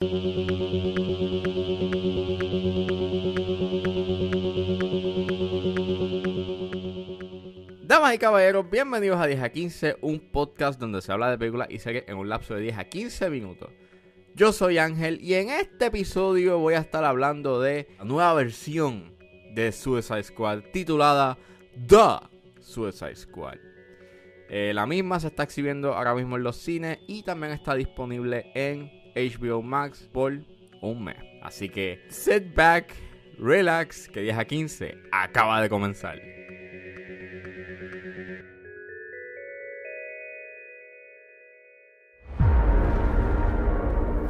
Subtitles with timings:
[0.00, 0.14] Damas
[8.14, 11.80] y caballeros, bienvenidos a 10 a 15, un podcast donde se habla de películas y
[11.80, 13.68] series en un lapso de 10 a 15 minutos.
[14.34, 19.14] Yo soy Ángel y en este episodio voy a estar hablando de la nueva versión
[19.52, 21.36] de Suicide Squad titulada
[21.86, 22.26] The
[22.62, 23.58] Suicide Squad.
[24.48, 28.50] Eh, la misma se está exhibiendo ahora mismo en los cines y también está disponible
[28.54, 30.38] en HBO Max por
[30.82, 31.16] un mes.
[31.42, 32.94] Así que sit back,
[33.38, 36.18] relax, que 10 a 15 acaba de comenzar.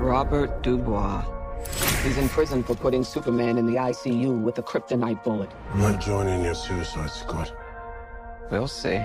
[0.00, 1.24] Robert Dubois.
[2.04, 5.50] He's in prison for putting Superman in the ICU with a kryptonite bullet.
[5.74, 7.50] I'm not joining your suicide squad.
[8.50, 9.00] We'll see.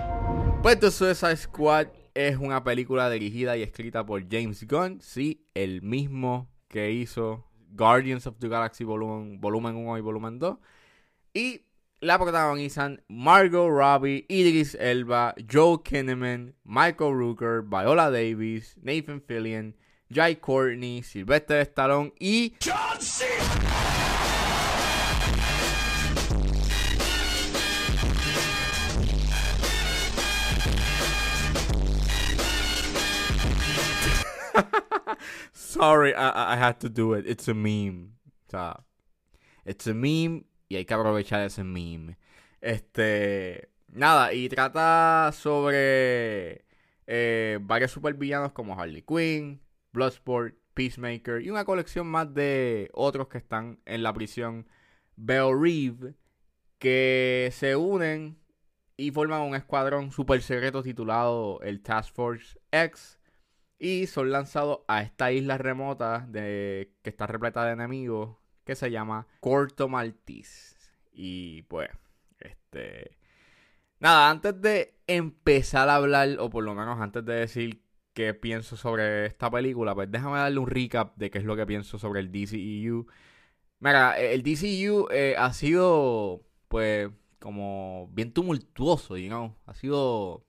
[0.61, 5.81] Pues The Suicide Squad es una película dirigida y escrita por James Gunn, sí, el
[5.81, 10.57] mismo que hizo Guardians of the Galaxy volumen, volumen 1 y volumen 2.
[11.33, 11.61] Y
[11.99, 19.75] la protagonizan Margot Robbie, Idris Elba, Joe Kinnaman, Michael Rooker, Viola Davis, Nathan Fillion,
[20.13, 22.99] Jai Courtney, Sylvester Stallone y John
[35.71, 37.25] Sorry, I, I had to do it.
[37.25, 38.15] It's a meme.
[38.53, 38.83] O
[39.63, 42.17] it's a meme y hay que aprovechar ese meme.
[42.59, 46.65] Este, nada, y trata sobre
[47.07, 49.61] eh, varios supervillanos como Harley Quinn,
[49.93, 54.67] Bloodsport, Peacemaker y una colección más de otros que están en la prisión
[55.15, 56.15] Bell Reeve
[56.79, 58.37] que se unen
[58.97, 63.20] y forman un escuadrón super secreto titulado el Task Force X
[63.83, 68.91] y son lanzados a esta isla remota de, que está repleta de enemigos que se
[68.91, 70.75] llama Corto Maltese.
[71.11, 71.89] Y pues,
[72.39, 73.17] este...
[73.99, 77.83] Nada, antes de empezar a hablar, o por lo menos antes de decir
[78.13, 81.65] qué pienso sobre esta película, pues déjame darle un recap de qué es lo que
[81.65, 83.07] pienso sobre el DCEU.
[83.79, 89.55] Mira, el DCEU eh, ha sido, pues, como bien tumultuoso, you know?
[89.65, 90.45] Ha sido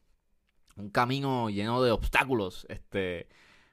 [0.77, 2.67] un camino lleno de obstáculos.
[2.69, 3.29] Este,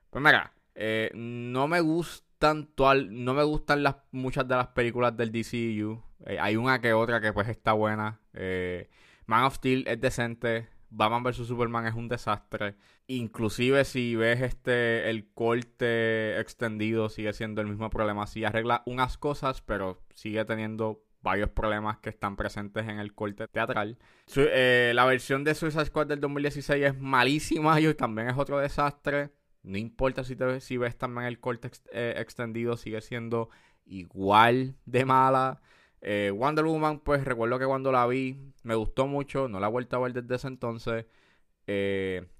[0.09, 2.69] pues mira, eh, no me gustan
[3.09, 6.01] no me gustan las muchas de las películas del DCU.
[6.25, 8.21] Eh, hay una que otra que pues está buena.
[8.33, 8.89] Eh,
[9.25, 10.69] Man of Steel es decente.
[10.91, 12.75] Batman vs Superman es un desastre.
[13.07, 18.25] Inclusive si ves este el corte extendido sigue siendo el mismo problema.
[18.25, 23.47] Sí arregla unas cosas, pero sigue teniendo varios problemas que están presentes en el corte
[23.47, 23.97] teatral.
[24.35, 29.31] Eh, la versión de Suicide Squad del 2016 es malísima y también es otro desastre.
[29.63, 33.49] No importa si, te, si ves también el corte eh, extendido, sigue siendo
[33.85, 35.61] igual de mala.
[36.01, 39.71] Eh, Wonder Woman, pues recuerdo que cuando la vi me gustó mucho, no la he
[39.71, 41.05] vuelto a ver desde ese entonces.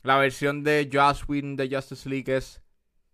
[0.04, 2.62] la versión de Joss Whedon de Justice League es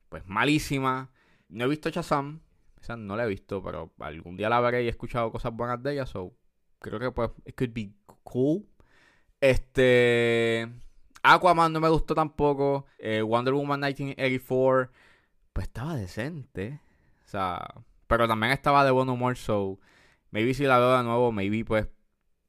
[0.09, 1.12] pues malísima.
[1.50, 2.42] No he visto Shazam,
[2.90, 5.94] no la he visto, pero algún día la veré y he escuchado cosas buenas de
[5.94, 6.34] ella, so
[6.79, 7.91] creo que pues it could be
[8.23, 8.66] cool.
[9.41, 10.69] Este
[11.23, 12.85] Aquaman no me gustó tampoco.
[13.00, 14.91] Eh, Wonder Woman 1984
[15.53, 16.79] pues estaba decente.
[17.25, 17.66] O sea,
[18.07, 19.79] pero también estaba de buen humor, so
[20.31, 21.88] maybe si la veo de nuevo, maybe pues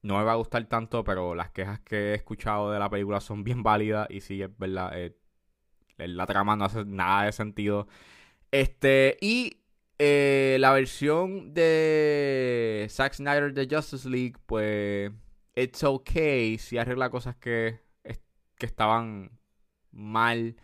[0.02, 3.20] no me va a gustar tanto, pero las quejas que he escuchado de la película
[3.20, 5.16] son bien válidas y sí, es verdad, eh,
[5.98, 7.88] la trama no hace nada de sentido.
[8.50, 9.58] Este, y
[9.98, 15.10] eh, la versión de Zack Snyder de Justice League, pues,
[15.54, 17.80] it's okay si arregla cosas que,
[18.56, 19.30] que estaban
[19.90, 20.56] mal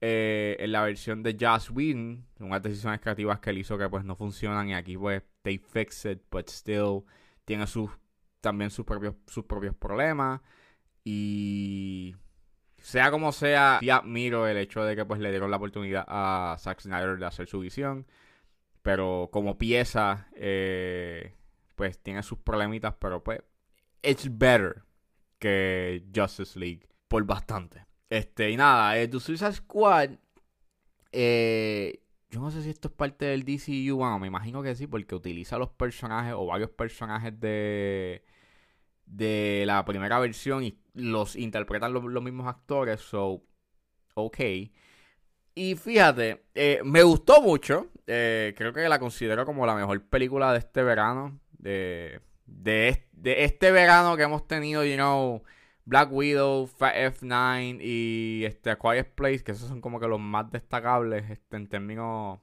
[0.00, 4.04] eh, en la versión de Joss Whedon, unas decisiones creativas que él hizo que pues
[4.04, 7.04] no funcionan y aquí pues they fix it, but still
[7.44, 7.90] tiene sus
[8.40, 10.40] también sus propios sus propios problemas.
[11.04, 12.14] Y
[12.76, 16.56] sea como sea, ya admiro el hecho de que pues le dieron la oportunidad a
[16.60, 18.06] Zack Snyder de hacer su visión
[18.82, 21.34] pero como pieza, eh,
[21.74, 23.40] pues tiene sus problemitas, pero pues,
[24.02, 24.82] it's better
[25.38, 27.86] que Justice League por bastante.
[28.10, 30.10] Este, y nada, eh, The Suicide Squad,
[31.12, 34.86] eh, yo no sé si esto es parte del DCU, bueno, me imagino que sí,
[34.86, 38.24] porque utiliza los personajes o varios personajes de,
[39.06, 43.42] de la primera versión y los interpretan los, los mismos actores, so,
[44.14, 44.40] ok.
[45.58, 47.88] Y fíjate, eh, me gustó mucho.
[48.06, 51.40] Eh, creo que la considero como la mejor película de este verano.
[51.58, 53.04] De, de,
[53.42, 55.42] este verano que hemos tenido, you know,
[55.84, 61.28] Black Widow, F9 y este, Quiet Place, que esos son como que los más destacables
[61.28, 62.38] este, en términos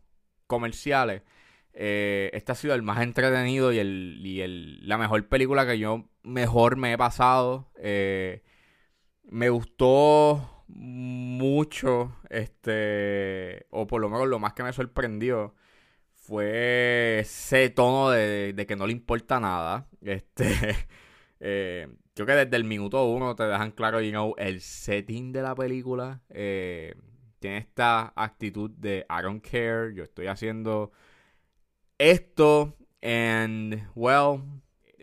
[0.45, 1.21] comerciales,
[1.71, 5.79] eh, este ha sido el más entretenido y, el, y el, la mejor película que
[5.79, 7.71] yo mejor me he pasado.
[7.77, 8.43] Eh,
[9.23, 15.55] me gustó mucho, este, o por lo menos lo más que me sorprendió
[16.13, 19.87] fue ese tono de, de que no le importa nada.
[20.01, 20.45] Este,
[21.39, 25.41] eh, creo que desde el minuto uno te dejan claro, you know, el setting de
[25.41, 26.21] la película.
[26.29, 26.93] Eh,
[27.39, 30.91] tiene esta actitud de I don't care, yo estoy haciendo
[31.97, 34.41] esto, and well,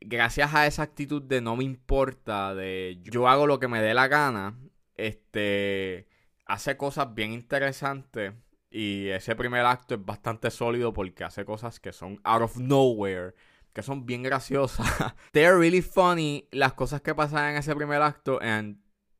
[0.00, 3.94] gracias a esa actitud de no me importa, de yo hago lo que me dé
[3.94, 4.58] la gana,
[5.06, 6.08] este,
[6.46, 8.34] hace cosas bien interesantes.
[8.70, 13.34] Y ese primer acto es bastante sólido porque hace cosas que son out of nowhere,
[13.72, 14.86] que son bien graciosas.
[15.32, 18.40] They're really funny las cosas que pasan en ese primer acto.
[18.40, 18.78] And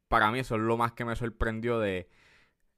[0.09, 2.09] para mí eso es lo más que me sorprendió de,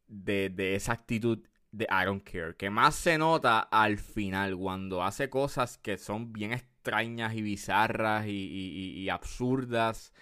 [0.09, 2.57] de, esa actitud de I don't care.
[2.57, 8.27] Que más se nota al final cuando hace cosas que son bien extrañas y bizarras
[8.27, 10.13] y absurdas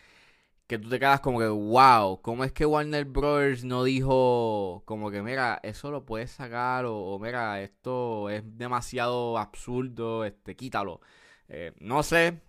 [0.73, 5.11] que tú te quedas como que, wow, ¿cómo es que Warner Brothers no dijo como
[5.11, 11.03] que, mira, eso lo puedes sacar o, mira, esto es demasiado absurdo, este, quítalo?
[11.49, 12.41] Eh, no sé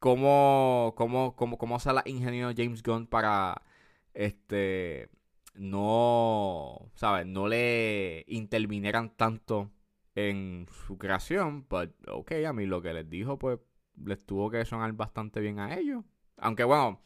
[0.00, 3.62] cómo, cómo, cómo, cómo se la ingenió James Gunn para,
[4.14, 5.08] este,
[5.54, 7.24] no, ¿sabes?
[7.26, 9.70] No le intervinieran tanto
[10.16, 13.60] en su creación, pero, ok, a mí lo que les dijo, pues,
[14.04, 16.04] les tuvo que sonar bastante bien a ellos.
[16.36, 17.00] Aunque bueno,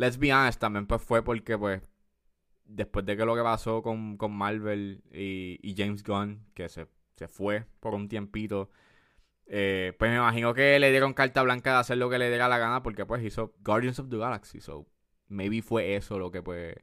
[0.00, 1.82] let's be honest, también pues fue porque pues
[2.64, 6.86] después de que lo que pasó con, Marvel y, James Gunn, que se,
[7.28, 8.70] fue por un tiempito,
[9.44, 12.48] eh, pues me imagino que le dieron carta blanca de hacer lo que le diera
[12.48, 14.86] la gana porque pues hizo Guardians of the Galaxy, so
[15.28, 16.74] maybe fue eso lo que pues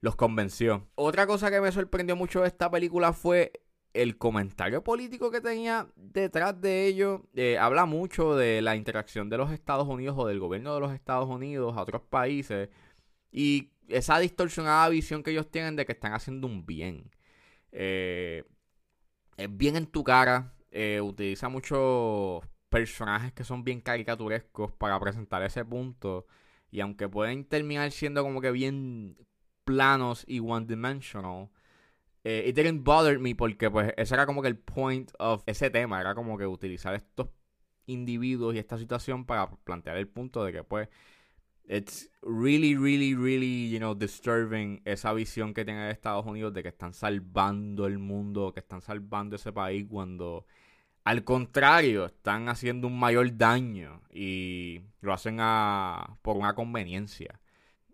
[0.00, 0.88] los convenció.
[0.96, 3.52] Otra cosa que me sorprendió mucho de esta película fue
[3.94, 9.36] el comentario político que tenía detrás de ello eh, habla mucho de la interacción de
[9.36, 12.70] los Estados Unidos o del gobierno de los Estados Unidos a otros países
[13.30, 17.10] y esa distorsionada visión que ellos tienen de que están haciendo un bien.
[17.72, 18.44] Eh,
[19.36, 25.42] es bien en tu cara, eh, utiliza muchos personajes que son bien caricaturescos para presentar
[25.42, 26.26] ese punto
[26.70, 29.18] y aunque pueden terminar siendo como que bien
[29.64, 31.50] planos y one dimensional,
[32.24, 35.70] eh, it didn't bother me porque pues ese era como que el point of ese
[35.70, 37.28] tema, era como que utilizar estos
[37.86, 40.88] individuos y esta situación para plantear el punto de que pues
[41.68, 46.68] it's really, really, really, you know, disturbing esa visión que tiene Estados Unidos de que
[46.68, 50.46] están salvando el mundo, que están salvando ese país cuando
[51.04, 57.40] al contrario están haciendo un mayor daño y lo hacen a, por una conveniencia.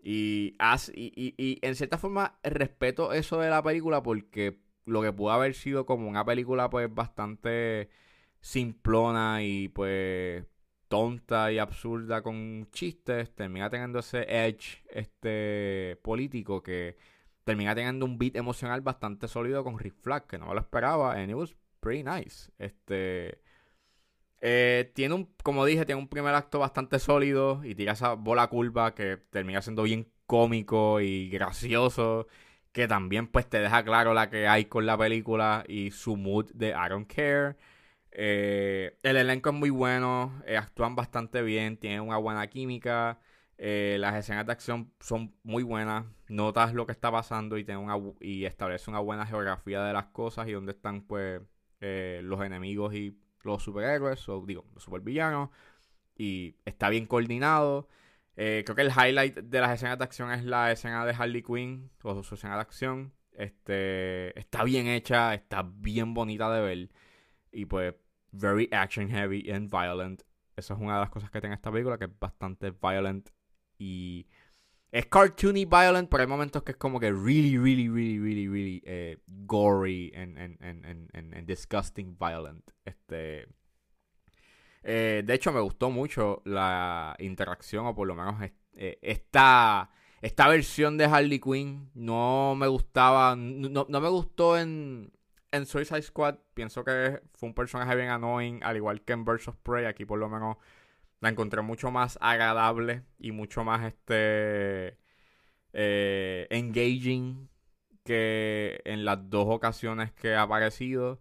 [0.03, 0.57] Y,
[0.95, 5.55] y, y, en cierta forma respeto eso de la película porque lo que pudo haber
[5.55, 7.91] sido como una película pues bastante
[8.41, 10.45] simplona y pues
[10.89, 16.97] tonta y absurda con chistes, termina teniendo ese edge este político que
[17.45, 21.15] termina teniendo un beat emocional bastante sólido con Rick Flag, que no me lo esperaba,
[21.15, 22.51] and it was pretty nice.
[22.59, 23.41] Este
[24.41, 28.47] eh, tiene un, como dije, tiene un primer acto bastante sólido y tira esa bola
[28.49, 32.27] curva que termina siendo bien cómico y gracioso.
[32.73, 36.51] Que también pues te deja claro la que hay con la película y su mood
[36.55, 37.57] de I don't care.
[38.13, 43.21] Eh, el elenco es muy bueno, eh, actúan bastante bien, tienen una buena química.
[43.59, 46.07] las escenas de acción son muy buenas.
[46.29, 47.67] Notas lo que está pasando y,
[48.21, 51.41] y establece una buena geografía de las cosas y dónde están pues
[51.81, 55.51] los enemigos y los superhéroes, o digo, los supervillanos,
[56.17, 57.89] y está bien coordinado.
[58.37, 61.43] Eh, creo que el highlight de las escenas de acción es la escena de Harley
[61.43, 63.13] Quinn, o su escena de acción.
[63.33, 66.89] Este, está bien hecha, está bien bonita de ver.
[67.53, 67.95] Y pues,
[68.33, 70.23] very action heavy and violent.
[70.57, 73.31] Esa es una de las cosas que tiene esta película, que es bastante violent
[73.79, 74.27] y
[74.91, 78.83] es cartoony violent, pero hay momentos que es como que really, really, really, really, really
[78.87, 82.71] eh, gory and, and, and, and, disgusting violent.
[82.85, 83.49] Este,
[84.83, 88.37] eh, de hecho, me gustó mucho la interacción, o por lo menos
[88.75, 89.91] eh, esta,
[90.23, 91.91] esta versión de Harley Quinn.
[91.95, 95.13] No me gustaba, no, no me gustó en,
[95.53, 96.37] en Suicide Squad.
[96.55, 99.85] Pienso que fue un personaje bien annoying, al igual que en of Prey.
[99.85, 100.57] Aquí por lo menos
[101.21, 104.99] la encontré mucho más agradable y mucho más este
[105.73, 107.49] eh, engaging
[108.05, 111.21] que en las dos ocasiones que ha aparecido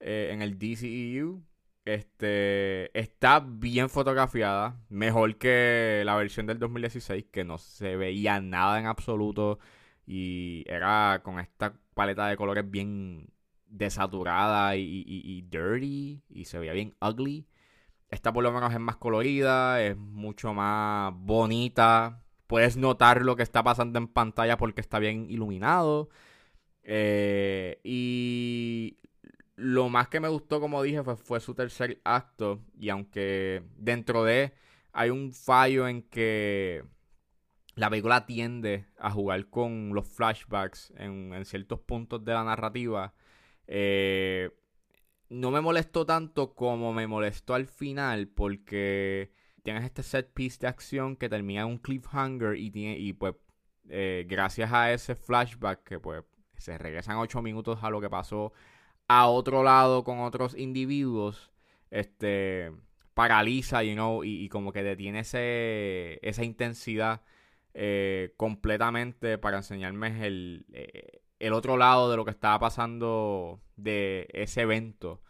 [0.00, 1.42] eh, en el DCEU.
[1.84, 8.78] Este está bien fotografiada, mejor que la versión del 2016 que no se veía nada
[8.80, 9.58] en absoluto
[10.06, 13.30] y era con esta paleta de colores bien
[13.68, 17.46] desaturada y, y- y dirty y se veía bien ugly.
[18.10, 22.22] Esta por lo menos es más colorida, es mucho más bonita.
[22.46, 26.08] Puedes notar lo que está pasando en pantalla porque está bien iluminado.
[26.84, 28.98] Eh, y
[29.56, 32.62] lo más que me gustó, como dije, fue, su tercer acto.
[32.78, 34.54] Y aunque dentro de
[34.92, 36.84] hay un fallo en que
[37.74, 43.14] la película tiende a jugar con los flashbacks en, en ciertos puntos de la narrativa.
[43.66, 44.50] eh,
[45.28, 50.68] no me molestó tanto como me molestó al final porque tienes este set piece de
[50.68, 53.34] acción que termina en un cliffhanger y, tiene, y pues
[53.88, 56.24] eh, gracias a ese flashback que pues
[56.56, 58.52] se regresan ocho minutos a lo que pasó
[59.08, 61.52] a otro lado con otros individuos,
[61.90, 62.72] este
[63.14, 67.22] paraliza, you know, y, como que detiene ese, esa intensidad
[67.72, 74.28] eh, completamente para enseñarme el, eh, el otro lado de lo que estaba pasando de
[74.32, 75.22] ese evento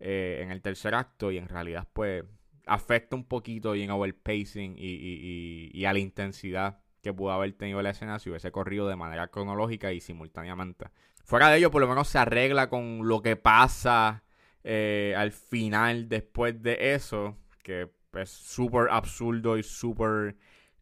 [0.00, 2.24] eh, en el tercer acto y en realidad pues
[2.66, 7.12] afecta un poquito you know, el pacing y, y- y- y a la intensidad que
[7.12, 10.86] pudo haber tenido la escena si hubiese corrido de manera cronológica y simultáneamente.
[11.24, 14.22] Fuera de ello, por lo menos se arregla con lo que pasa
[14.64, 20.36] eh, al final después de eso, que es súper absurdo y súper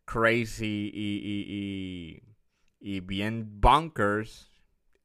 [0.05, 2.23] crazy y, y,
[2.81, 4.50] y, y bien bonkers.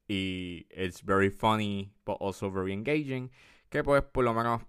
[0.08, 3.30] Y it's very funny, but also very engaging.
[3.68, 4.62] Que pues por lo menos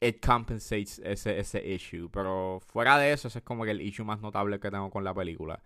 [0.00, 2.08] it compensates ese, ese issue.
[2.10, 5.14] Pero fuera de eso, ese es como el issue más notable que tengo con la
[5.14, 5.62] película.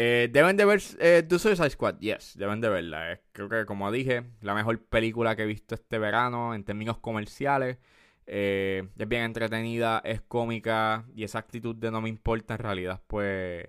[0.00, 3.20] Eh, deben de ver eh, The Suicide Squad, yes, deben de verla.
[3.32, 7.78] Creo que, como dije, la mejor película que he visto este verano en términos comerciales.
[8.26, 13.02] Eh, es bien entretenida, es cómica y esa actitud de no me importa en realidad,
[13.06, 13.68] pues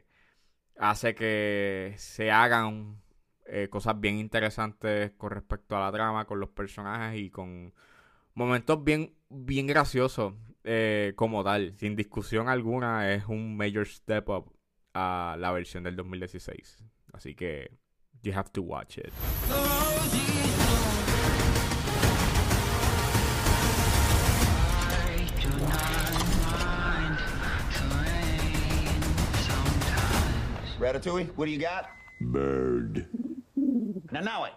[0.78, 3.02] hace que se hagan
[3.52, 7.74] eh, cosas bien interesantes con respecto a la trama, con los personajes y con
[8.36, 11.74] momentos bien, bien graciosos eh, como tal.
[11.78, 14.54] Sin discusión alguna, es un major step up
[14.94, 16.84] a la versión del 2016.
[17.14, 17.72] Así que,
[18.22, 19.12] you have to watch it.
[30.80, 31.90] Ratatouille, what do you got?
[32.22, 33.29] Bird.
[34.12, 34.54] Now, now it.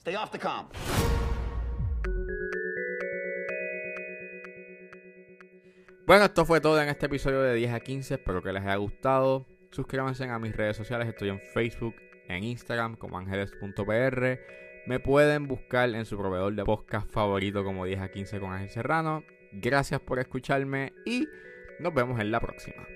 [0.00, 0.72] Stay off the comp.
[6.06, 8.14] Bueno, esto fue todo en este episodio de 10 a 15.
[8.14, 9.46] Espero que les haya gustado.
[9.70, 11.08] Suscríbanse a mis redes sociales.
[11.08, 11.94] Estoy en Facebook,
[12.28, 14.40] en Instagram como ángeles.pr.
[14.86, 18.70] Me pueden buscar en su proveedor de podcast favorito como 10 a 15 con Ángel
[18.70, 19.22] Serrano.
[19.52, 21.28] Gracias por escucharme y
[21.78, 22.86] nos vemos en la próxima.